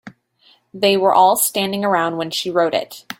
[0.73, 3.05] They were all standing around when she wrote it.